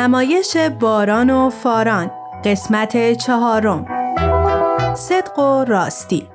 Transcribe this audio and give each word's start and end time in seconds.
نمایش 0.00 0.56
باران 0.56 1.30
و 1.30 1.50
فاران 1.50 2.10
قسمت 2.44 3.12
چهارم. 3.12 3.86
صدق 4.96 5.38
و 5.38 5.64
راستی. 5.64 6.28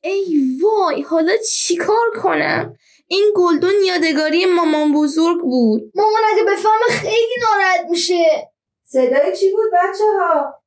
ای 0.00 0.58
وای 0.62 1.02
حالا 1.02 1.32
چیکار 1.52 1.96
کنم؟ 2.22 2.76
این 3.06 3.32
گلدون 3.36 3.74
یادگاری 3.86 4.46
مامان 4.46 4.92
بزرگ 4.92 5.40
بود. 5.40 5.82
مامان 5.94 6.22
اگه 6.32 6.42
بفهمه 6.42 7.00
خیلی 7.00 7.34
ناراحت 7.42 7.86
میشه. 7.90 8.51
صدای 8.92 9.36
چی 9.36 9.52
بود 9.52 9.70
بچه 9.72 10.04
ها؟ 10.20 10.62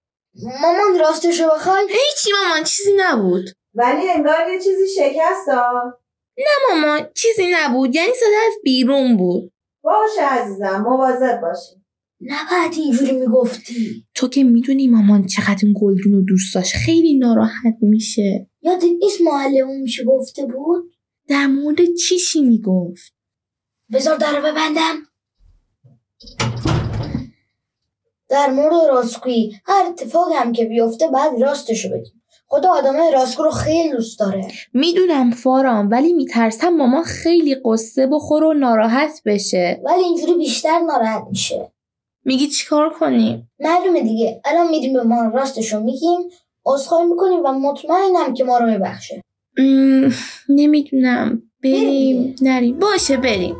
مامان 0.61 0.99
راستشو 0.99 1.47
بخوای؟ 1.47 1.87
هیچی 1.87 2.31
مامان 2.41 2.63
چیزی 2.63 2.91
نبود. 2.97 3.45
ولی 3.73 4.09
انگار 4.09 4.49
یه 4.53 4.59
چیزی 4.59 4.87
شکست 4.95 5.49
ها. 5.49 5.99
نه 6.37 6.45
مامان 6.69 7.09
چیزی 7.15 7.51
نبود. 7.53 7.95
یعنی 7.95 8.13
صدا 8.13 8.37
از 8.47 8.53
بیرون 8.63 9.17
بود. 9.17 9.51
باشه 9.83 10.21
عزیزم 10.21 10.77
مواظب 10.77 11.41
باشی 11.41 11.75
نباید 12.21 12.73
اینجوری 12.73 13.11
می‌گفتی. 13.11 14.05
تو 14.15 14.27
که 14.27 14.43
می‌دونی 14.43 14.87
مامان 14.87 15.25
چقدر 15.25 15.59
این 15.63 15.75
گلدون 15.81 16.13
رو 16.13 16.21
دوست 16.21 16.55
داشت. 16.55 16.75
خیلی 16.75 17.17
ناراحت 17.17 17.75
میشه. 17.81 18.49
یادت 18.61 18.83
نیست 18.83 19.21
معلمون 19.21 19.81
میشه 19.81 20.03
گفته 20.03 20.45
بود؟ 20.45 20.91
در 21.27 21.47
مورد 21.47 21.77
چیشی 21.93 22.41
می‌گفت؟ 22.41 23.13
بذار 23.93 24.17
در 24.17 24.41
ببندم. 24.41 24.95
در 28.29 28.49
مورد 28.49 28.73
راستگویی 28.89 29.53
هر 29.65 29.85
اتفاقی 29.89 30.33
هم 30.33 30.51
که 30.51 30.65
بیفته 30.65 31.07
بعد 31.07 31.41
راستشو 31.41 31.89
بگیم. 31.89 32.21
خدا 32.47 32.69
آدمای 32.69 33.11
راستگو 33.11 33.43
رو 33.43 33.51
خیلی 33.51 33.89
دوست 33.89 34.19
داره. 34.19 34.47
می‌دونم 34.73 35.31
فارام 35.31 35.89
ولی 35.91 36.13
میترسم 36.13 36.69
مامان 36.69 37.03
خیلی 37.03 37.55
قصه 37.65 38.07
بخوره 38.07 38.47
و 38.47 38.53
ناراحت 38.53 39.21
بشه. 39.25 39.81
ولی 39.83 40.03
اینجوری 40.03 40.33
بیشتر 40.33 40.79
ناراحت 40.79 41.23
میشه. 41.29 41.71
میگی 42.25 42.47
چیکار 42.47 42.89
کنیم 42.89 43.51
معلومه 43.59 44.01
دیگه. 44.01 44.41
الان 44.45 44.69
میریم 44.69 44.93
به 44.93 45.03
ما 45.03 45.31
راستشو 45.33 45.79
میگیم 45.79 46.19
عذرخواهی 46.65 47.05
می‌کنیم 47.05 47.39
و 47.45 47.51
مطمئنم 47.51 48.33
که 48.33 48.43
ما 48.43 48.57
رو 48.57 48.69
میبخشه. 48.69 49.21
نمی‌دونم. 50.49 51.41
بریم. 51.63 52.35
نریم. 52.41 52.79
باشه 52.79 53.17
بریم. 53.17 53.55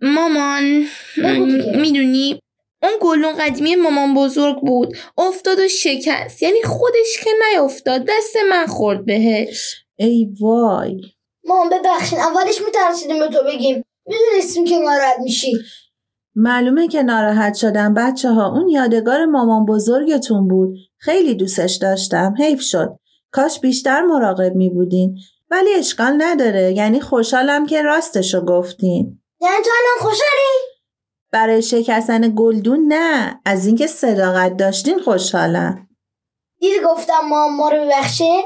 مامان. 0.00 0.84
می‌دونی؟ 1.74 2.40
اون 2.82 2.92
گلون 3.00 3.32
قدیمی 3.32 3.76
مامان 3.76 4.14
بزرگ 4.14 4.60
بود. 4.60 4.96
افتاد 5.18 5.58
و 5.58 5.68
شکست. 5.68 6.42
یعنی 6.42 6.62
خودش 6.62 7.24
که 7.24 7.30
نیافتاد 7.50 8.04
دست 8.08 8.36
من 8.50 8.66
خورد 8.66 9.04
بهش. 9.04 9.84
ای 9.96 10.28
وای. 10.40 11.00
مامان 11.44 11.68
ببخشین. 11.68 12.18
اولش 12.18 12.60
میترسیدیم 12.66 13.18
به 13.18 13.28
تو 13.28 13.44
بگیم. 13.46 13.84
می‌دونستیم 14.06 14.64
که 14.64 14.78
ناراحت 14.78 15.18
میشی. 15.22 15.52
معلومه 16.34 16.88
که 16.88 17.02
ناراحت 17.02 17.54
شدم 17.54 17.94
بچه 17.94 18.28
ها 18.28 18.52
اون 18.52 18.68
یادگار 18.68 19.24
مامان 19.24 19.66
بزرگتون 19.66 20.48
بود. 20.48 20.76
خیلی 20.98 21.34
دوستش 21.34 21.74
داشتم. 21.74 22.34
حیف 22.38 22.60
شد. 22.60 22.96
کاش 23.30 23.60
بیشتر 23.60 24.00
مراقب 24.00 24.54
می 24.54 24.70
بودین 24.70 25.18
ولی 25.50 25.74
اشکال 25.74 26.14
نداره. 26.18 26.72
یعنی 26.72 27.00
خوشحالم 27.00 27.66
که 27.66 27.82
راستشو 27.82 28.44
گفتین. 28.44 29.19
یعنی 29.40 29.56
تو 29.64 29.70
الان 29.70 30.10
خوشحالی؟ 30.10 30.70
برای 31.32 31.62
شکستن 31.62 32.34
گلدون 32.36 32.84
نه. 32.88 33.40
از 33.44 33.66
اینکه 33.66 33.86
صداقت 33.86 34.56
داشتین 34.56 34.98
خوشحالم. 34.98 35.88
دیدی 36.60 36.76
گفتم 36.86 37.20
ما 37.28 37.48
ما 37.48 37.68
رو 37.68 37.84
ببخشه 37.84 38.42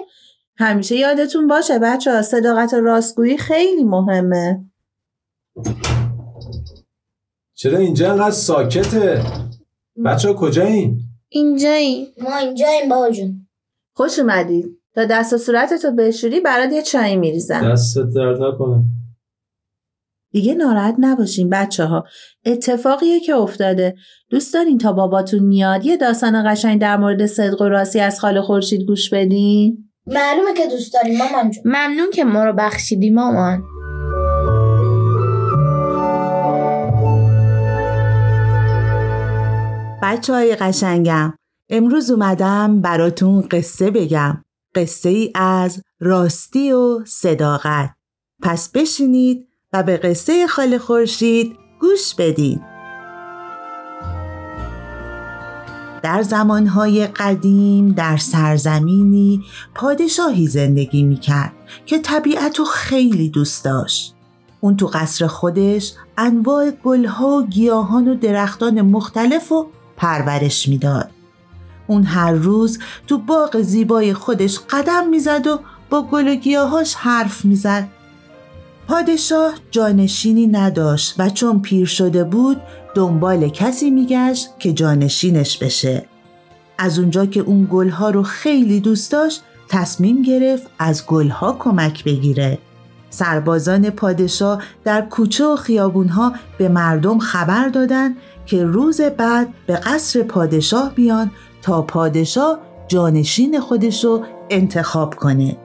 همیشه 0.59 0.97
یادتون 0.97 1.49
باشه 1.49 1.79
بچه 1.79 2.13
ها 2.13 2.23
صداقت 2.23 2.73
و 2.73 2.81
راستگویی 2.81 3.39
خیلی 3.39 3.85
مهمه. 3.85 4.65
چرا 7.55 7.79
اینجا 7.79 8.13
انقدر 8.13 8.31
ساکته؟ 8.31 9.23
بچه 10.05 10.29
ها 10.29 10.35
کجایین 10.35 11.01
اینجایی. 11.29 12.15
ما 12.21 12.37
اینجاییم 12.37 12.89
بابا 12.89 13.11
جون. 13.11 13.49
خوش 13.93 14.19
اومدید 14.19 14.81
تا 14.95 15.05
دست 15.05 15.33
و 15.33 15.39
صورتتو 15.39 15.91
بشوری 15.91 16.41
برات 16.41 16.73
یه 16.73 16.83
چای 16.83 17.17
میریزم. 17.17 17.73
دستت 17.73 18.11
درد 18.15 18.43
نکنه. 18.43 18.85
دیگه 20.35 20.55
ناراحت 20.55 20.95
نباشین 20.99 21.51
بچه 21.51 21.85
ها 21.85 22.05
اتفاقیه 22.45 23.21
که 23.21 23.35
افتاده. 23.35 23.95
دوست 24.31 24.55
دارین 24.55 24.79
تا 24.79 24.93
باباتون 24.93 25.43
میاد 25.43 25.85
یه 25.85 25.97
داستان 25.97 26.53
قشنگ 26.53 26.81
در 26.81 26.97
مورد 26.97 27.27
صدق 27.27 27.63
و 27.63 27.69
راستی 27.69 28.01
از 28.01 28.21
خاله 28.21 28.43
خورشید 28.43 28.87
گوش 28.87 29.11
بدین؟ 29.11 29.91
معلومه 30.07 30.55
که 30.55 30.67
دوست 30.67 30.95
داریم 30.95 31.19
مامان 31.19 31.51
جون. 31.51 31.63
ممنون 31.67 32.11
که 32.11 32.25
ما 32.25 32.45
رو 32.45 32.53
بخشیدی 32.53 33.11
مامان. 33.11 33.63
بچه 40.03 40.33
های 40.33 40.57
قشنگم 40.57 41.35
امروز 41.71 42.11
اومدم 42.11 42.81
براتون 42.81 43.41
قصه 43.41 43.91
بگم. 43.91 44.45
قصه 44.75 45.09
ای 45.09 45.33
از 45.35 45.83
راستی 46.01 46.73
و 46.73 47.05
صداقت. 47.07 47.91
پس 48.43 48.71
بشینید 48.75 49.54
و 49.75 49.83
به 49.83 49.97
قصه 49.97 50.47
خاله 50.47 50.79
خورشید 50.79 51.59
گوش 51.81 52.15
بدید 52.15 52.61
در 56.03 56.23
زمانهای 56.23 57.07
قدیم 57.07 57.93
در 57.93 58.17
سرزمینی 58.17 59.43
پادشاهی 59.75 60.47
زندگی 60.47 61.03
می‌کرد 61.03 61.53
که 61.87 61.99
طبیعت 61.99 62.59
رو 62.59 62.65
خیلی 62.65 63.29
دوست 63.29 63.65
داشت. 63.65 64.15
اون 64.61 64.77
تو 64.77 64.87
قصر 64.87 65.27
خودش 65.27 65.93
انواع 66.19 66.71
گلها 66.71 67.29
و 67.29 67.47
گیاهان 67.47 68.09
و 68.09 68.15
درختان 68.15 68.81
مختلف 68.83 69.49
رو 69.49 69.67
پرورش 69.97 70.69
می‌داد. 70.69 71.11
اون 71.87 72.03
هر 72.03 72.33
روز 72.33 72.79
تو 73.07 73.19
باغ 73.19 73.61
زیبای 73.61 74.15
خودش 74.15 74.59
قدم 74.71 75.09
می‌زد 75.09 75.47
و 75.47 75.61
با 75.91 76.03
گل 76.03 76.29
و 76.29 76.35
گیاهاش 76.35 76.95
حرف 76.95 77.45
می‌زد. 77.45 77.89
پادشاه 78.89 79.55
جانشینی 79.71 80.47
نداشت 80.47 81.15
و 81.19 81.31
چون 81.31 81.63
پیر 81.63 81.87
شده 81.87 82.25
بود 82.25 82.61
دنبال 82.95 83.49
کسی 83.49 83.91
میگشت 83.91 84.49
که 84.59 84.73
جانشینش 84.73 85.59
بشه. 85.59 86.07
از 86.79 86.99
اونجا 86.99 87.27
که 87.27 87.41
اون 87.41 87.69
گلها 87.71 88.11
رو 88.11 88.23
خیلی 88.23 88.81
دوست 88.81 89.13
داشت 89.13 89.43
تصمیم 89.69 90.23
گرفت 90.23 90.67
از 90.79 91.07
گلها 91.07 91.57
کمک 91.59 92.05
بگیره. 92.05 92.59
سربازان 93.11 93.91
پادشاه 93.91 94.63
در 94.85 95.01
کوچه 95.01 95.45
و 95.45 95.57
خیابونها 95.57 96.33
به 96.59 96.69
مردم 96.69 97.19
خبر 97.19 97.69
دادن 97.69 98.15
که 98.47 98.65
روز 98.65 99.01
بعد 99.01 99.49
به 99.67 99.77
قصر 99.77 100.23
پادشاه 100.23 100.95
بیان 100.95 101.31
تا 101.63 101.83
پادشاه 101.83 102.59
جانشین 102.89 103.61
خودشو 103.61 104.23
انتخاب 104.51 105.15
کنه. 105.15 105.57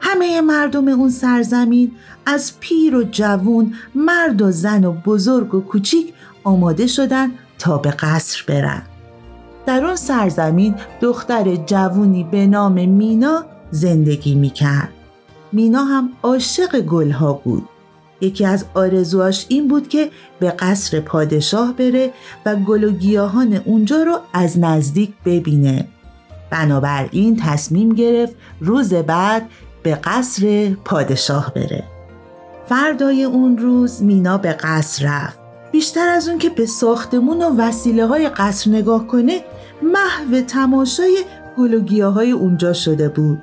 همه 0.00 0.40
مردم 0.40 0.88
اون 0.88 1.10
سرزمین 1.10 1.92
از 2.26 2.52
پیر 2.60 2.96
و 2.96 3.02
جوون، 3.02 3.74
مرد 3.94 4.42
و 4.42 4.50
زن 4.50 4.84
و 4.84 4.92
بزرگ 4.92 5.54
و 5.54 5.60
کوچیک 5.60 6.12
آماده 6.44 6.86
شدن 6.86 7.30
تا 7.58 7.78
به 7.78 7.90
قصر 7.90 8.44
برن. 8.48 8.82
در 9.66 9.84
اون 9.84 9.96
سرزمین 9.96 10.74
دختر 11.00 11.56
جوونی 11.56 12.24
به 12.24 12.46
نام 12.46 12.88
مینا 12.88 13.44
زندگی 13.70 14.34
می‌کرد. 14.34 14.88
مینا 15.52 15.84
هم 15.84 16.10
عاشق 16.22 16.80
گلها 16.80 17.32
بود. 17.32 17.68
یکی 18.20 18.44
از 18.44 18.64
آرزوهاش 18.74 19.46
این 19.48 19.68
بود 19.68 19.88
که 19.88 20.10
به 20.38 20.50
قصر 20.50 21.00
پادشاه 21.00 21.72
بره 21.72 22.12
و 22.46 22.56
گل 22.56 22.84
و 22.84 22.90
گیاهان 22.90 23.60
اونجا 23.64 24.02
رو 24.02 24.18
از 24.32 24.58
نزدیک 24.58 25.12
ببینه. 25.24 25.88
بنابراین 26.50 27.36
تصمیم 27.36 27.94
گرفت 27.94 28.34
روز 28.60 28.94
بعد 28.94 29.42
به 29.88 29.94
قصر 29.94 30.70
پادشاه 30.84 31.52
بره. 31.54 31.84
فردای 32.66 33.24
اون 33.24 33.58
روز 33.58 34.02
مینا 34.02 34.38
به 34.38 34.52
قصر 34.52 35.06
رفت. 35.06 35.38
بیشتر 35.72 36.08
از 36.08 36.28
اون 36.28 36.38
که 36.38 36.48
به 36.48 36.66
ساختمون 36.66 37.42
و 37.42 37.56
وسیله 37.58 38.06
های 38.06 38.28
قصر 38.28 38.70
نگاه 38.70 39.06
کنه 39.06 39.40
محو 39.82 40.40
تماشای 40.40 41.24
گل 41.58 41.74
و 41.74 41.80
گیاهای 41.80 42.30
اونجا 42.30 42.72
شده 42.72 43.08
بود. 43.08 43.42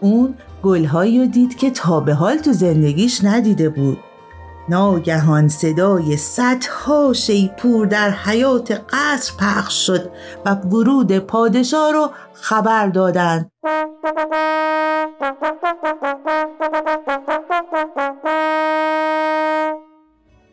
اون 0.00 0.34
گلهایی 0.62 1.18
رو 1.18 1.26
دید 1.26 1.56
که 1.56 1.70
تا 1.70 2.00
به 2.00 2.14
حال 2.14 2.36
تو 2.36 2.52
زندگیش 2.52 3.24
ندیده 3.24 3.68
بود. 3.68 3.98
ناگهان 4.68 5.48
صدای 5.48 6.16
صدها 6.16 7.12
شیپور 7.12 7.86
در 7.86 8.10
حیات 8.10 8.80
قصر 8.90 9.32
پخش 9.38 9.86
شد 9.86 10.10
و 10.46 10.54
ورود 10.54 11.18
پادشاه 11.18 11.92
رو 11.92 12.10
خبر 12.32 12.86
دادند. 12.86 13.50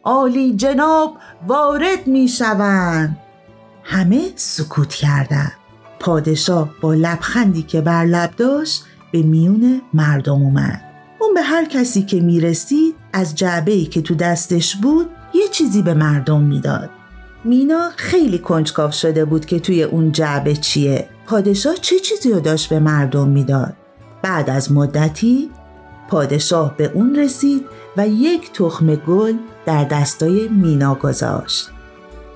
عالی 0.04 0.56
جناب 0.56 1.18
وارد 1.48 2.08
می 2.08 2.28
شوند. 2.28 3.18
همه 3.84 4.22
سکوت 4.36 4.94
کردند. 4.94 5.54
پادشاه 6.00 6.70
با 6.82 6.94
لبخندی 6.94 7.64
که 7.64 7.82
بر 7.82 8.06
لب 8.06 8.36
داشت 8.36 8.84
به 9.12 9.22
میون 9.22 9.82
مردم 9.94 10.42
اومد. 10.42 10.82
اون 11.20 11.34
به 11.34 11.42
هر 11.42 11.66
کسی 11.66 12.02
که 12.04 12.20
می‌رسید 12.20 12.96
از 13.14 13.36
جعبه 13.36 13.72
ای 13.72 13.86
که 13.86 14.02
تو 14.02 14.16
دستش 14.16 14.76
بود 14.76 15.10
یه 15.34 15.48
چیزی 15.48 15.82
به 15.82 15.94
مردم 15.94 16.42
می‌داد. 16.42 16.90
مینا 17.44 17.90
خیلی 17.96 18.40
کنجکاو 18.40 18.92
شده 18.92 19.26
بود 19.26 19.46
که 19.46 19.60
توی 19.60 19.84
اون 19.84 20.12
جعبه 20.12 20.56
چیه. 20.56 21.10
پادشاه 21.26 21.76
چه 21.76 22.00
چیزی 22.00 22.32
رو 22.32 22.40
داشت 22.40 22.70
به 22.70 22.80
مردم 22.80 23.28
می‌داد. 23.28 23.74
بعد 24.22 24.50
از 24.50 24.72
مدتی 24.72 25.50
پادشاه 26.10 26.78
به 26.78 26.92
اون 26.94 27.16
رسید 27.16 27.66
و 27.98 28.08
یک 28.08 28.54
تخم 28.54 28.96
گل 28.96 29.34
در 29.66 29.84
دستای 29.84 30.48
مینا 30.48 30.96
گذاشت. 30.96 31.70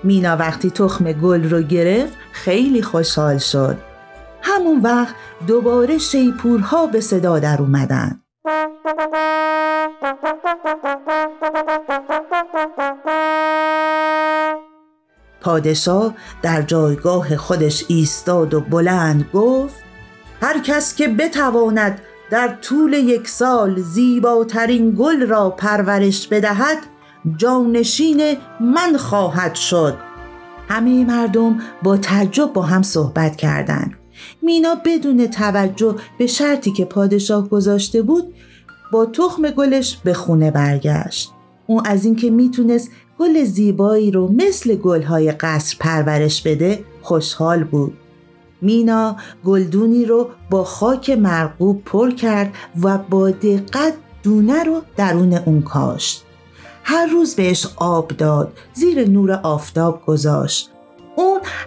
مینا 0.04 0.38
وقتی 0.38 0.70
تخم 0.70 1.12
گل 1.12 1.50
رو 1.50 1.62
گرفت 1.62 2.14
خیلی 2.32 2.82
خوشحال 2.82 3.38
شد. 3.38 3.78
همون 4.42 4.82
وقت 4.82 5.16
دوباره 5.48 5.98
شیپورها 5.98 6.88
به 6.88 7.02
صدا 7.02 7.40
در 7.40 7.62
اومدن. 7.62 8.23
پادشاه 15.42 16.14
در 16.42 16.62
جایگاه 16.62 17.38
خودش 17.38 17.86
ایستاد 17.88 18.54
و 18.54 18.62
بلند 18.62 19.30
گفت 19.34 19.76
هر 20.42 20.60
کس 20.60 20.96
که 20.96 21.08
بتواند 21.08 22.02
در 22.30 22.58
طول 22.62 22.94
یک 22.94 23.28
سال 23.28 23.82
زیباترین 23.82 24.96
گل 24.98 25.28
را 25.28 25.50
پرورش 25.50 26.28
بدهد 26.28 26.78
جانشین 27.38 28.38
من 28.60 28.98
خواهد 28.98 29.56
شد. 29.56 29.98
همه 30.70 31.06
مردم 31.06 31.60
با 31.84 31.98
تعجب 31.98 32.54
با 32.54 32.62
هم 32.62 32.82
صحبت 32.82 33.36
کردند. 33.36 34.03
مینا 34.42 34.76
بدون 34.86 35.28
توجه 35.28 35.96
به 36.18 36.28
شرطی 36.28 36.72
که 36.72 36.86
پادشاه 36.86 37.50
گذاشته 37.50 38.02
بود 38.02 38.34
با 38.92 39.06
تخم 39.06 39.50
گلش 39.50 39.98
به 40.04 40.14
خونه 40.14 40.52
برگشت. 40.52 41.32
اون 41.68 41.86
از 41.86 42.06
اینکه 42.06 42.30
می‌تونست 42.30 42.90
گل 43.20 43.44
زیبایی 43.44 44.12
رو 44.12 44.32
مثل 44.32 44.76
گلهای 44.76 45.32
قصر 45.32 45.78
پرورش 45.80 46.42
بده 46.42 46.84
خوشحال 47.02 47.64
بود. 47.64 47.94
مینا 48.62 49.16
گلدونی 49.46 50.06
رو 50.06 50.30
با 50.50 50.64
خاک 50.64 51.10
مرغوب 51.10 51.84
پر 51.86 52.12
کرد 52.12 52.54
و 52.82 52.98
با 52.98 53.32
دقت 53.32 53.94
دونه 54.24 54.64
رو 54.64 54.82
درون 54.98 55.34
اون 55.34 55.62
کاشت. 55.62 56.24
هر 56.84 57.06
روز 57.06 57.36
بهش 57.36 57.68
آب 57.76 58.08
داد 58.08 58.54
زیر 58.74 59.10
نور 59.10 59.32
آفتاب 59.32 60.06
گذاشت. 60.06 60.73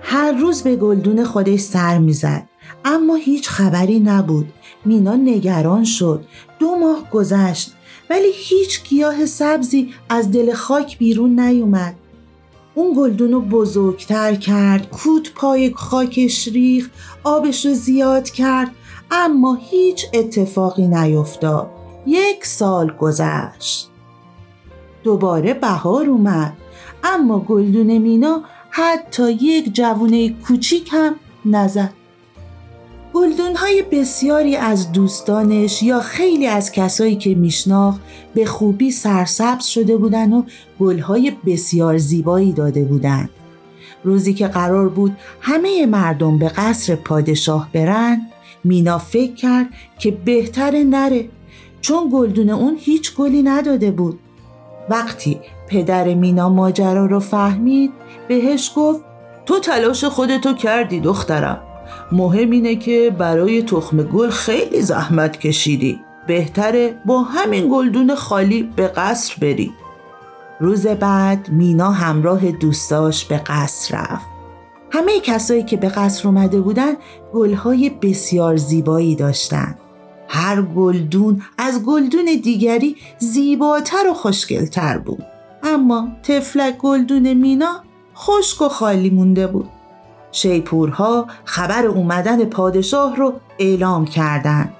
هر 0.08 0.32
روز 0.32 0.62
به 0.62 0.76
گلدون 0.76 1.25
خودش 1.25 1.61
سر 1.61 1.99
می‌زد. 1.99 2.49
اما 2.85 3.14
هیچ 3.14 3.49
خبری 3.49 4.00
نبود. 4.00 4.53
مینا 4.85 5.14
نگران 5.17 5.85
شد. 5.85 6.25
دو 6.58 6.76
ماه 6.76 7.11
گذشت. 7.11 7.73
ولی 8.11 8.29
هیچ 8.32 8.88
گیاه 8.88 9.26
سبزی 9.26 9.94
از 10.08 10.31
دل 10.31 10.55
خاک 10.55 10.99
بیرون 10.99 11.41
نیومد. 11.41 11.94
اون 12.75 12.94
گلدون 12.97 13.32
رو 13.32 13.41
بزرگتر 13.41 14.35
کرد. 14.35 14.91
کود 14.91 15.29
پای 15.35 15.73
خاکش 15.75 16.49
ریخ 16.49 16.91
آبش 17.25 17.67
رو 17.67 17.75
زیاد 17.75 18.31
کرد. 18.31 18.70
اما 19.11 19.59
هیچ 19.61 20.06
اتفاقی 20.14 20.88
نیفتاد. 20.88 21.70
یک 22.06 22.47
سال 22.47 22.93
گذشت. 23.00 23.91
دوباره 25.05 25.55
بهار 25.55 26.06
اومد. 26.06 26.52
اما 27.05 27.38
گلدون 27.38 27.99
مینا 27.99 28.43
حتی 28.78 29.32
یک 29.32 29.75
جوونه 29.75 30.28
کوچیک 30.28 30.88
هم 30.93 31.14
نزد 31.44 31.93
گلدونهای 33.14 33.82
بسیاری 33.93 34.56
از 34.56 34.93
دوستانش 34.93 35.82
یا 35.82 36.00
خیلی 36.00 36.46
از 36.46 36.73
کسایی 36.73 37.17
که 37.17 37.34
میشناخت 37.34 38.00
به 38.34 38.46
خوبی 38.46 38.90
سرسبز 38.90 39.64
شده 39.64 39.96
بودن 39.96 40.32
و 40.32 40.43
گلهای 40.81 41.32
بسیار 41.46 41.99
زیبایی 41.99 42.52
داده 42.52 42.84
بودند. 42.84 43.31
روزی 44.05 44.34
که 44.34 44.46
قرار 44.46 44.88
بود 44.88 45.17
همه 45.40 45.87
مردم 45.87 46.38
به 46.38 46.49
قصر 46.49 46.96
پادشاه 46.96 47.69
برن 47.73 48.20
مینا 48.64 48.99
فکر 48.99 49.34
کرد 49.34 49.67
که 49.99 50.11
بهتره 50.11 50.84
نره 50.84 51.28
چون 51.81 52.11
گلدون 52.12 52.50
اون 52.50 52.76
هیچ 52.81 53.14
گلی 53.17 53.43
نداده 53.43 53.90
بود 53.90 54.19
وقتی 54.90 55.40
پدر 55.69 56.14
مینا 56.14 56.49
ماجرا 56.49 57.06
رو 57.06 57.20
فهمید 57.20 57.93
بهش 58.28 58.73
گفت 58.76 59.05
تو 59.46 59.58
تلاش 59.58 60.05
خودتو 60.05 60.55
کردی 60.55 61.00
دخترم. 61.00 61.61
مهم 62.12 62.50
اینه 62.50 62.76
که 62.76 63.14
برای 63.19 63.62
تخم 63.62 64.02
گل 64.02 64.31
خیلی 64.31 64.82
زحمت 64.82 65.40
کشیدی. 65.40 66.00
بهتره 66.26 67.00
با 67.06 67.23
همین 67.23 67.69
گلدون 67.70 68.14
خالی 68.14 68.62
به 68.76 68.88
قصر 68.88 69.34
بری. 69.40 69.73
روز 70.61 70.87
بعد 70.87 71.49
مینا 71.49 71.90
همراه 71.90 72.52
دوستاش 72.52 73.25
به 73.25 73.37
قصر 73.37 73.96
رفت. 73.99 74.26
همه 74.90 75.20
کسایی 75.20 75.62
که 75.62 75.76
به 75.76 75.88
قصر 75.88 76.28
اومده 76.28 76.61
بودن 76.61 76.93
گلهای 77.34 77.90
بسیار 77.90 78.56
زیبایی 78.56 79.14
داشتن. 79.14 79.78
هر 80.28 80.62
گلدون 80.62 81.43
از 81.58 81.82
گلدون 81.82 82.25
دیگری 82.25 82.96
زیباتر 83.19 84.08
و 84.11 84.14
خوشگلتر 84.14 84.99
بود. 84.99 85.23
اما 85.62 86.08
تفلک 86.23 86.78
گلدون 86.78 87.32
مینا 87.32 87.82
خشک 88.17 88.63
و 88.63 88.69
خالی 88.69 89.11
مونده 89.11 89.47
بود 89.47 89.69
شیپورها 90.33 91.27
خبر 91.45 91.87
اومدن 91.87 92.45
پادشاه 92.45 93.17
رو 93.17 93.33
اعلام 93.59 94.05
کردند. 94.05 94.73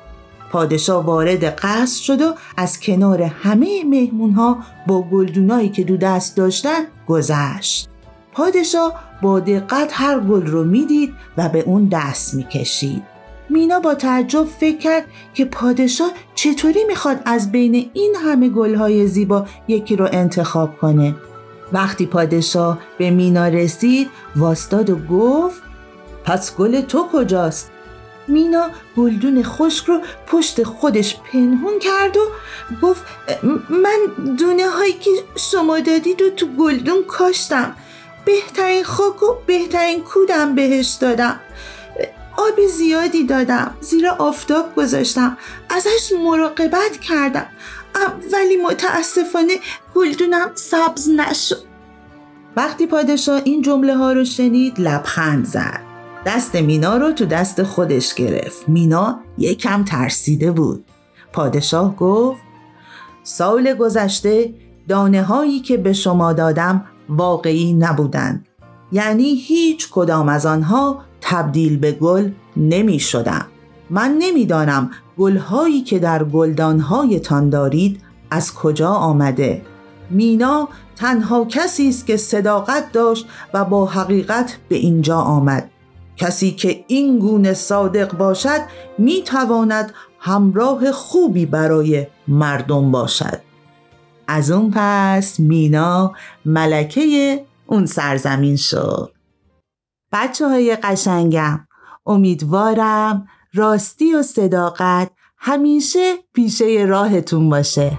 پادشاه 0.53 1.05
وارد 1.05 1.45
قصر 1.45 2.03
شد 2.03 2.23
و 2.23 2.35
از 2.57 2.81
کنار 2.81 3.23
همه 3.23 3.85
مهمونها 3.85 4.59
با 4.87 5.03
گلدونایی 5.03 5.69
که 5.69 5.85
دو 5.85 5.97
دست 5.97 6.37
داشتن 6.37 6.81
گذشت. 7.07 7.89
پادشاه 8.33 9.01
با 9.23 9.41
دقت 9.41 9.91
هر 9.93 10.21
گل 10.21 10.47
رو 10.47 10.65
می‌دید 10.65 11.15
و 11.37 11.49
به 11.49 11.61
اون 11.61 11.89
دست 11.93 12.35
می‌کشید. 12.35 13.03
مینا 13.51 13.81
با 13.81 13.95
تعجب 13.95 14.45
فکر 14.45 14.79
کرد 14.79 15.05
که 15.35 15.45
پادشاه 15.45 16.11
چطوری 16.35 16.85
می‌خواد 16.89 17.23
از 17.25 17.53
بین 17.53 17.91
این 17.93 18.15
همه 18.25 18.49
گلهای 18.49 19.07
زیبا 19.07 19.47
یکی 19.69 19.97
رو 19.97 20.09
انتخاب 20.13 20.79
کنه 20.79 21.15
وقتی 21.73 22.07
پادشاه 22.07 22.79
به 22.99 23.11
مینا 23.11 23.49
رسید 23.49 24.11
واستاد 24.37 24.91
و 24.91 24.97
گفت 24.97 25.63
پس 26.25 26.57
گل 26.57 26.81
تو 26.81 27.09
کجاست؟ 27.13 27.71
مینا 28.29 28.71
گلدون 28.97 29.43
خشک 29.43 29.87
رو 29.87 30.01
پشت 30.27 30.63
خودش 30.63 31.17
پنهون 31.33 31.79
کرد 31.79 32.17
و 32.17 32.21
گفت 32.83 33.05
من 33.69 34.35
دونه 34.39 34.69
هایی 34.69 34.93
که 34.93 35.11
شما 35.37 35.81
دادید 35.81 36.23
و 36.23 36.31
تو 36.31 36.47
گلدون 36.47 37.05
کاشتم. 37.05 37.77
بهترین 38.25 38.85
خاک 38.85 39.23
و 39.23 39.35
بهترین 39.47 40.03
کودم 40.03 40.55
بهش 40.55 40.97
دادم. 41.01 41.41
آب 42.37 42.67
زیادی 42.67 43.25
دادم 43.25 43.75
زیر 43.81 44.09
آفتاب 44.09 44.75
گذاشتم 44.75 45.37
ازش 45.71 46.13
مراقبت 46.25 47.01
کردم. 47.01 47.47
ولی 48.33 48.57
متاسفانه 48.57 49.53
گلدونم 49.97 50.49
سبز 50.55 51.09
نشد. 51.09 51.63
وقتی 52.57 52.87
پادشاه 52.87 53.41
این 53.45 53.63
جمله 53.63 53.97
ها 53.97 54.13
رو 54.13 54.25
شنید 54.25 54.81
لبخند 54.81 55.45
زد. 55.45 55.81
دست 56.27 56.55
مینا 56.55 56.97
رو 56.97 57.13
تو 57.13 57.25
دست 57.25 57.63
خودش 57.63 58.15
گرفت. 58.15 58.69
مینا 58.69 59.21
یکم 59.39 59.85
ترسیده 59.85 60.51
بود. 60.51 60.85
پادشاه 61.33 61.97
گفت 61.97 62.41
سال 63.23 63.75
گذشته 63.75 64.55
دانه 64.89 65.23
هایی 65.23 65.61
که 65.61 65.77
به 65.77 65.93
شما 65.93 66.33
دادم 66.33 66.85
واقعی 67.09 67.73
نبودند. 67.73 68.47
یعنی 68.93 69.35
هیچ 69.35 69.91
کدام 69.91 70.29
از 70.29 70.47
آنها 70.47 71.03
تبدیل 71.21 71.79
به 71.79 71.93
گل 71.93 72.31
نمی 72.57 72.99
شدم. 72.99 73.47
من 73.91 74.17
نمی‌دانم 74.19 74.91
گلهایی 75.19 75.83
که 75.83 75.99
در 75.99 76.25
گلدانهایتان 76.25 77.51
دارید 77.51 78.01
از 78.31 78.55
کجا 78.55 78.91
آمده. 78.91 79.63
مینا 80.11 80.69
تنها 80.97 81.45
کسی 81.45 81.89
است 81.89 82.07
که 82.07 82.17
صداقت 82.17 82.93
داشت 82.93 83.27
و 83.55 83.65
با 83.65 83.87
حقیقت 83.87 84.57
به 84.69 84.77
اینجا 84.77 85.19
آمد. 85.19 85.71
کسی 86.17 86.53
که 86.53 86.85
این 86.89 87.19
گونه 87.19 87.55
صادق 87.55 88.17
باشد 88.17 88.61
می 88.99 89.23
تواند 89.23 89.93
همراه 90.19 90.93
خوبی 90.93 91.47
برای 91.47 92.07
مردم 92.29 92.91
باشد. 92.91 93.41
از 94.29 94.51
اون 94.51 94.73
پس 94.75 95.41
مینا 95.41 96.13
ملکه 96.45 97.45
اون 97.67 97.87
سرزمین 97.87 98.57
شد. 98.57 99.13
بچه 100.13 100.49
های 100.49 100.77
قشنگم 100.77 101.67
امیدوارم 102.07 103.29
راستی 103.55 104.15
و 104.15 104.23
صداقت 104.23 105.11
همیشه 105.39 106.15
پیشه 106.33 106.85
راهتون 106.89 107.49
باشه. 107.49 107.99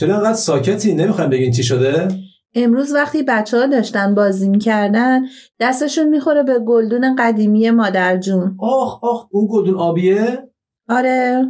چرا 0.00 0.16
انقدر 0.16 0.34
ساکتی؟ 0.34 0.94
نمی‌خوایم 0.94 1.30
بگین 1.30 1.52
چی 1.52 1.62
شده؟ 1.62 2.08
امروز 2.54 2.94
وقتی 2.94 3.22
بچه 3.22 3.58
ها 3.58 3.66
داشتن 3.66 4.14
بازی 4.14 4.48
می‌کردن 4.48 5.20
دستشون 5.60 6.08
می‌خوره 6.08 6.42
به 6.42 6.58
گلدون 6.58 7.16
قدیمی 7.18 7.70
مادر 7.70 8.16
جون. 8.16 8.56
آخ 8.58 9.04
آخ 9.04 9.26
اون 9.30 9.48
گلدون 9.50 9.74
آبیه؟ 9.74 10.48
آره. 10.88 11.44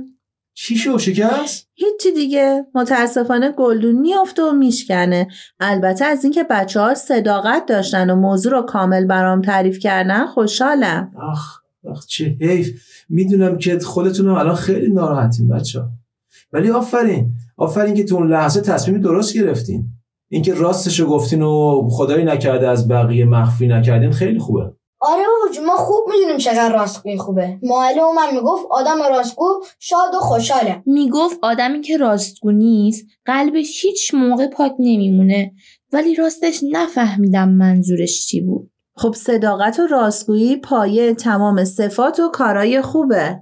چی 0.54 0.76
شو 0.76 0.99
شکست؟ 0.99 1.69
هیچی 1.75 2.12
دیگه. 2.14 2.66
متاسفانه 2.75 3.52
گلدون 3.52 3.95
میافته 3.95 4.42
و 4.42 4.52
میشکنه. 4.52 5.28
البته 5.61 6.04
از 6.04 6.25
اینکه 6.25 6.45
بچه 6.50 6.80
ها 6.80 6.95
صداقت 6.95 7.66
داشتن 7.66 8.11
و 8.11 8.16
موضوع 8.16 8.52
رو 8.52 8.62
کامل 8.62 9.04
برام 9.04 9.42
تعریف 9.42 9.78
کردن 9.78 10.26
خوشحالم. 10.26 11.12
آخ 11.30 11.61
آخ 11.90 12.07
چه 12.07 12.37
حیف. 12.40 12.83
می‌دونم 13.09 13.59
که 13.59 13.78
خودتون 13.78 14.28
هم 14.28 14.35
الان 14.35 14.54
خیلی 14.54 14.92
ناراحتین 14.92 15.49
بچه 15.49 15.80
ها. 15.80 15.88
ولی 16.52 16.71
آفرین. 16.71 17.33
آفرین 17.60 17.94
که 17.94 18.04
تو 18.04 18.16
اون 18.16 18.30
لحظه 18.30 18.60
تصمیم 18.60 19.00
درست 19.00 19.34
گرفتین. 19.34 19.86
اینکه 20.30 20.54
راستشو 20.54 21.06
گفتین 21.06 21.42
و 21.42 21.88
خدایی 21.90 22.24
نکرده 22.24 22.68
از 22.68 22.88
بقیه 22.88 23.24
مخفی 23.24 23.66
نکردین 23.66 24.12
خیلی 24.12 24.38
خوبه. 24.38 24.60
آره 25.00 25.22
بابا 25.22 25.54
جون، 25.54 25.66
ما 25.66 25.76
خوب 25.76 26.04
می‌دونیم 26.08 26.38
چقدر 26.38 26.72
راستگویی 26.72 27.18
خوبه. 27.18 27.58
معلم 27.62 28.14
من 28.16 28.34
می‌گفت 28.34 28.64
آدم 28.70 28.98
راستگو 29.10 29.62
شاد 29.78 30.14
و 30.14 30.18
خوشحاله. 30.18 30.82
می‌گفت 30.86 31.38
آدمی 31.42 31.80
که 31.80 31.96
راستگو 31.96 32.50
نیست 32.50 33.06
قلبش 33.24 33.84
هیچ 33.84 34.14
موقع 34.14 34.46
پاک 34.46 34.72
نمیمونه. 34.78 35.52
ولی 35.92 36.14
راستش 36.14 36.60
نفهمیدم 36.72 37.48
منظورش 37.48 38.26
چی 38.26 38.40
بود. 38.40 38.70
خب 38.96 39.14
صداقت 39.14 39.78
و 39.78 39.86
راستگویی 39.86 40.56
پایه 40.56 41.14
تمام 41.14 41.64
صفات 41.64 42.20
و 42.20 42.28
کارای 42.28 42.82
خوبه. 42.82 43.38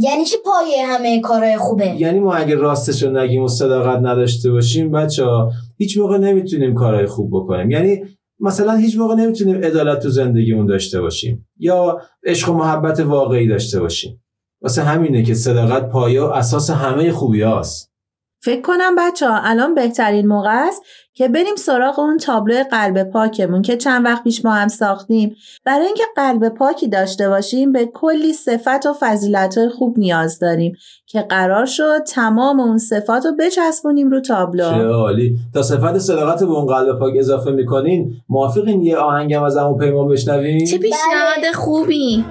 یعنی 0.00 0.24
چی 0.24 0.36
پایه 0.44 0.86
همه 0.86 1.20
کارهای 1.20 1.56
خوبه؟ 1.56 1.86
یعنی 1.86 2.20
ما 2.20 2.34
اگه 2.34 2.54
راستش 2.54 3.02
رو 3.02 3.10
نگیم 3.10 3.42
و 3.42 3.48
صداقت 3.48 3.98
نداشته 3.98 4.50
باشیم 4.50 4.90
بچه 4.90 5.24
ها 5.24 5.52
هیچ 5.76 5.98
موقع 5.98 6.18
نمی‌تونیم 6.18 6.74
کارهای 6.74 7.06
خوب 7.06 7.30
بکنیم. 7.32 7.70
یعنی 7.70 8.02
مثلا 8.40 8.74
هیچ 8.74 8.98
موقع 8.98 9.14
نمی‌تونیم 9.14 9.64
عدالت 9.64 10.02
تو 10.02 10.08
زندگیمون 10.08 10.66
داشته 10.66 11.00
باشیم 11.00 11.48
یا 11.58 12.00
عشق 12.26 12.50
و 12.50 12.52
محبت 12.52 13.00
واقعی 13.00 13.48
داشته 13.48 13.80
باشیم. 13.80 14.24
واسه 14.62 14.82
همینه 14.82 15.22
که 15.22 15.34
صداقت 15.34 15.88
پایه 15.88 16.22
و 16.22 16.24
اساس 16.24 16.70
همه 16.70 17.12
خوبی 17.12 17.42
هاست. 17.42 17.92
فکر 18.40 18.60
کنم 18.60 18.96
بچه 18.98 19.28
ها 19.28 19.40
الان 19.42 19.74
بهترین 19.74 20.26
موقع 20.26 20.66
است 20.66 20.82
که 21.14 21.28
بریم 21.28 21.56
سراغ 21.56 21.98
اون 21.98 22.16
تابلو 22.16 22.64
قلب 22.70 23.02
پاکمون 23.02 23.62
که 23.62 23.76
چند 23.76 24.04
وقت 24.04 24.24
پیش 24.24 24.44
ما 24.44 24.52
هم 24.52 24.68
ساختیم. 24.68 25.36
برای 25.64 25.86
اینکه 25.86 26.04
قلب 26.16 26.48
پاکی 26.48 26.88
داشته 26.88 27.28
باشیم 27.28 27.72
به 27.72 27.86
کلی 27.94 28.32
صفت 28.32 28.86
و 28.86 28.94
فضیلت 29.00 29.68
خوب 29.68 29.98
نیاز 29.98 30.38
داریم 30.38 30.76
که 31.06 31.20
قرار 31.20 31.64
شد 31.64 32.02
تمام 32.02 32.60
اون 32.60 32.78
صفات 32.78 33.26
رو 33.26 33.32
بچسبونیم 33.38 34.10
رو 34.10 34.20
چه 34.20 34.34
تابلو 34.34 34.92
عالی. 34.92 35.36
تا 35.54 35.62
صفت 35.62 35.98
صداقت 35.98 36.44
به 36.44 36.50
اون 36.50 36.66
قلب 36.66 36.98
پاک 36.98 37.14
اضافه 37.16 37.50
می‌کنین 37.50 38.12
موافقین 38.28 38.82
یه 38.82 38.96
آهنگم 38.96 39.42
از 39.42 39.56
همون 39.56 39.78
پیمان 39.78 40.08
بشنوین 40.08 40.66
چه 40.66 40.78
پیشنهاد 40.78 41.54
خوبی. 41.54 42.24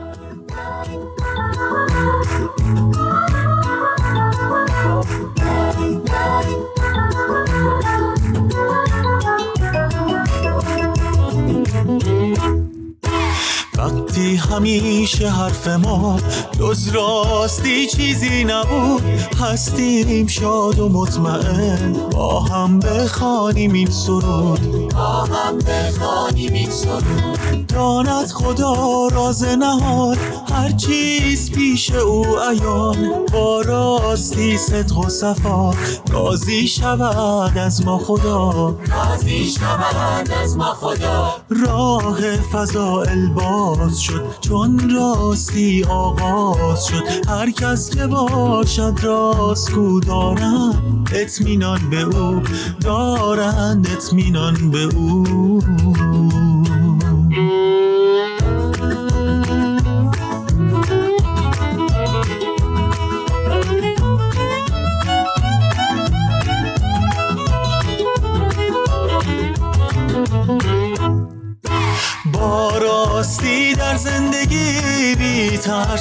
وقتی 14.18 14.36
همیشه 14.36 15.30
حرف 15.30 15.68
ما 15.68 16.20
جز 16.60 16.88
راستی 16.88 17.88
چیزی 17.88 18.44
نبود. 18.44 19.04
هستیم 19.40 20.28
شاد 20.28 20.80
و 20.80 20.90
مطمئن. 20.90 21.94
با 22.12 22.40
هم 22.40 22.80
بخوانیم 22.80 23.74
این 23.74 23.90
سرود. 23.90 24.94
با 24.94 25.24
هم 25.24 25.58
بخوانیم 25.58 26.54
این 26.54 26.70
سرود. 26.70 27.68
داند 27.68 28.28
خدا 28.28 29.08
راز 29.08 29.44
نهاد 29.44 30.18
هر 30.54 30.72
چیز 30.72 31.52
پیش 31.52 31.92
او 31.92 32.26
عیان. 32.40 33.12
با 33.34 33.62
راستی 33.62 34.58
صدق 34.58 34.98
و 34.98 35.10
صفا. 35.10 35.74
راضی 36.12 36.68
شود 36.68 37.58
از 37.58 37.86
ما 37.86 37.98
خدا. 37.98 38.76
راضی 38.88 39.50
شود 39.50 40.32
از 40.44 40.58
ما 40.58 40.74
خدا. 40.74 41.36
راه 41.50 42.38
فضائل 42.52 43.28
باز 43.28 44.02
شد. 44.08 44.22
چون 44.42 44.90
راستی 44.90 45.84
آغاز 45.84 46.86
شد. 46.86 47.30
هر 47.30 47.52
کس 47.52 47.90
که 47.90 48.08
باشد 48.08 48.94
راستگو 49.04 50.00
دارند 50.00 51.10
اطمینان 51.16 51.90
به 51.90 52.02
او. 52.02 52.42
دارند 52.82 53.88
اطمینان 53.88 54.72
به 54.72 54.84
او. 54.84 55.62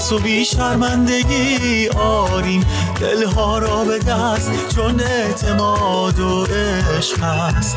ترس 0.06 0.12
و 0.12 0.18
بی 0.18 0.44
شرمندگی 0.44 1.88
آریم. 1.88 2.66
دلها 3.00 3.58
را 3.58 3.84
به 3.84 3.98
دست 3.98 4.50
چون 4.74 5.00
اعتماد 5.00 6.20
و 6.20 6.44
عشق 6.44 7.20
هست 7.20 7.76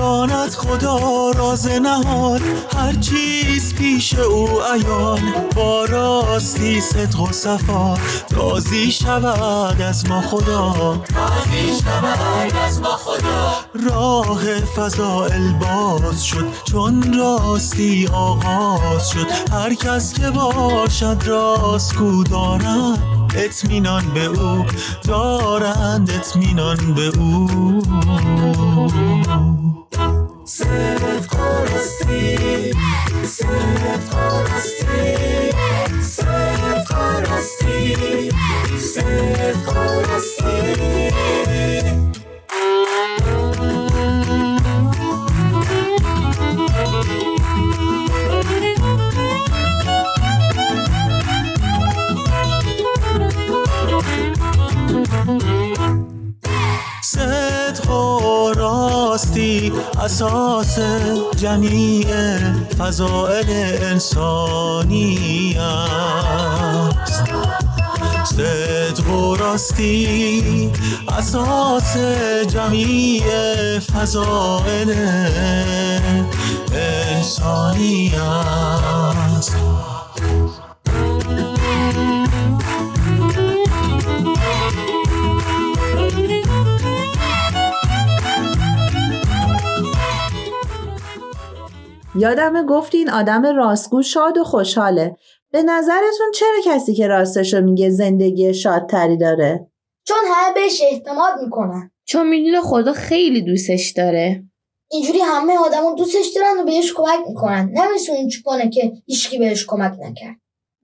داند 0.00 0.50
خدا 0.50 1.30
راز 1.30 1.66
نهاد. 1.66 2.40
هر 2.76 2.92
چیز 2.92 3.74
پیش 3.74 4.14
او 4.14 4.48
عیان. 4.62 5.20
با 5.56 5.84
راستی 5.84 6.80
صدق 6.80 7.20
و 7.20 7.32
صفا. 7.32 7.98
راضی 8.30 8.92
شود 8.92 9.80
از 9.82 10.08
ما 10.10 10.20
خدا. 10.20 11.02
راضی 11.14 11.82
شود 11.84 12.56
از 12.66 12.80
ما 12.80 12.96
خدا. 12.96 13.54
راه 13.88 14.40
فضائل 14.76 15.52
باز 15.52 16.24
شد. 16.24 16.46
چون 16.64 17.18
راستی 17.18 18.08
آغاز 18.12 19.10
شد. 19.10 19.26
هر 19.52 19.74
کس 19.74 20.12
که 20.14 20.30
باشد 20.30 21.22
راستگو 21.26 22.24
دارند 22.24 23.34
اطمینان 23.36 24.04
به 24.14 24.24
او. 24.24 24.64
دارند 25.04 26.10
اطمینان 26.10 26.94
به 26.94 27.06
او. 27.18 27.50
صدق 30.50 31.34
و 31.34 31.64
راستی 31.64 32.72
صدق 33.24 34.14
و 36.90 37.20
راستی 37.20 38.30
صدق 38.78 39.76
و 39.76 39.89
جمیع 61.40 62.06
فضائل 62.78 63.50
انسانی 63.82 65.56
است. 65.58 67.24
صدق 68.24 69.08
و 69.10 69.36
راستی 69.36 70.70
اساس 71.18 71.96
جمیع 72.48 73.24
فضائل 73.78 74.94
انسانی 76.72 78.12
است. 78.16 79.56
یادمه 92.14 92.64
گفتین 92.64 93.10
آدم 93.10 93.46
راستگو 93.56 94.02
شاد 94.02 94.38
و 94.38 94.44
خوشحاله. 94.44 95.16
به 95.52 95.62
نظرتون 95.62 96.30
چرا 96.34 96.74
کسی 96.74 96.94
که 96.94 97.06
راستشو 97.06 97.60
میگه 97.60 97.90
زندگی 97.90 98.54
شادتری 98.54 99.16
داره؟ 99.16 99.66
چون 100.04 100.16
همه 100.26 100.54
بهش 100.54 100.82
اعتماد 100.92 101.40
می‌کنن. 101.44 101.90
چون 102.04 102.28
می‌دونه 102.28 102.60
خدا 102.60 102.92
خیلی 102.92 103.42
دوستش 103.42 103.92
داره. 103.96 104.44
اینجوری 104.90 105.18
همه 105.18 105.58
آدما 105.58 105.94
دوستش 105.94 106.26
دارن 106.36 106.60
و 106.60 106.64
بهش 106.64 106.92
کمک 106.92 107.28
می‌کنن. 107.28 107.70
نمی‌تونه 107.74 108.28
چوپانه 108.28 108.70
که 108.70 108.92
هیچکی 109.06 109.38
بهش 109.38 109.66
کمک 109.66 109.92
نکرد. 109.92 110.36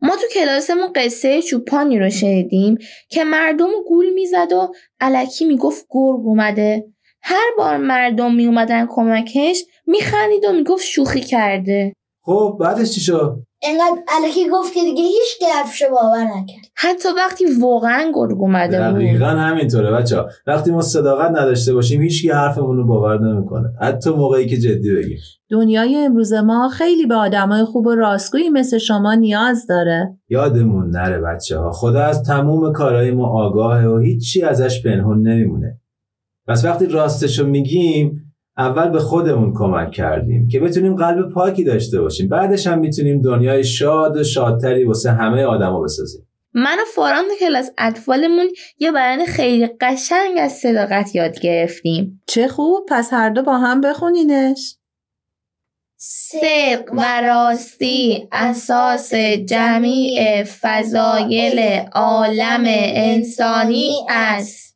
ما 0.02 0.16
تو 0.16 0.26
کلاسمون 0.34 0.92
قصه 0.94 1.42
چوپانی 1.42 1.98
رو 1.98 2.10
شنیدیم 2.10 2.78
که 3.08 3.24
مردم 3.24 3.70
رو 3.70 3.84
گول 3.88 4.10
می‌زد 4.10 4.52
و 4.52 4.72
علکی 5.00 5.44
می‌گفت 5.44 5.86
گرگ 5.90 6.20
اومده. 6.24 6.84
هر 7.22 7.50
بار 7.58 7.76
مردم 7.76 8.34
میومدن 8.34 8.86
کمکش 8.90 9.64
میخندید 9.86 10.44
و 10.48 10.52
می‌گفت 10.52 10.84
شوخی 10.84 11.20
کرده. 11.20 11.92
خب 12.24 12.56
بعدش 12.60 12.90
چی 12.90 13.00
شد؟ 13.00 13.42
انقدر 13.62 14.02
علکی 14.08 14.48
گفت 14.52 14.74
که 14.74 14.80
دیگه 14.80 15.02
هیچ 15.02 15.38
که 15.40 15.46
حرفشو 15.54 15.84
باور 15.90 16.24
نکرد. 16.24 16.64
حتی 16.74 17.08
وقتی 17.16 17.44
واقعا 17.60 18.12
گرگ 18.14 18.40
اومده 18.40 18.90
بود. 18.90 18.96
دقیقا 18.96 19.26
همینطوره 19.26 19.90
بچه 19.90 20.16
ها 20.16 20.28
وقتی 20.46 20.70
ما 20.70 20.82
صداقت 20.82 21.30
نداشته 21.30 21.74
باشیم 21.74 22.02
هیچکی 22.02 22.30
حرفمون 22.30 22.76
رو 22.76 22.86
باور 22.86 23.20
نمی‌کنه. 23.20 23.68
حتی 23.80 24.10
موقعی 24.10 24.46
که 24.46 24.56
جدی 24.56 24.94
بگیم. 24.94 25.18
دنیای 25.50 25.96
امروز 25.96 26.32
ما 26.32 26.68
خیلی 26.68 27.06
به 27.06 27.14
آدمای 27.14 27.64
خوب 27.64 27.86
و 27.86 27.94
راستگویی 27.94 28.50
مثل 28.50 28.78
شما 28.78 29.14
نیاز 29.14 29.66
داره. 29.66 30.18
یادمون 30.28 30.90
نره 30.90 31.20
بچه 31.20 31.58
ها 31.58 31.70
خدا 31.70 32.02
از 32.02 32.22
تموم 32.22 32.72
کارهای 32.72 33.10
ما 33.10 33.46
آگاهه 33.46 33.86
و 33.86 33.98
هیچی 33.98 34.42
ازش 34.42 34.82
پنهون 34.82 35.28
نمیمونه. 35.28 35.80
پس 36.48 36.64
وقتی 36.64 36.86
راستشو 36.86 37.46
میگیم 37.46 38.25
اول 38.58 38.88
به 38.88 38.98
خودمون 38.98 39.52
کمک 39.54 39.90
کردیم 39.90 40.48
که 40.48 40.60
بتونیم 40.60 40.96
قلب 40.96 41.30
پاکی 41.30 41.64
داشته 41.64 42.00
باشیم. 42.00 42.28
بعدش 42.28 42.66
هم 42.66 42.78
می‌تونیم 42.78 43.22
دنیای 43.22 43.64
شاد 43.64 44.16
و 44.16 44.24
شادتری 44.24 44.84
واسه 44.84 45.10
همه 45.10 45.44
آدما 45.44 45.80
بسازیم. 45.80 46.26
من 46.54 46.76
و 46.78 46.84
فاران 46.94 47.24
کلاس 47.40 47.70
اطفالمون 47.78 48.46
یه 48.78 48.92
بیان 48.92 49.26
خیلی 49.26 49.66
قشنگ 49.80 50.38
از 50.38 50.52
صداقت 50.52 51.14
یاد 51.14 51.40
گرفتیم. 51.40 52.22
چه 52.26 52.48
خوب 52.48 52.86
پس 52.88 53.12
هر 53.12 53.30
دو 53.30 53.42
با 53.42 53.58
هم 53.58 53.80
بخونینش. 53.80 54.76
صدق 55.96 56.92
و 56.92 57.20
راستی 57.22 58.28
اساس 58.32 59.14
جمیع 59.44 60.44
فضایل 60.44 61.60
عالم 61.92 62.64
انسانی 62.94 63.90
است. 64.08 64.75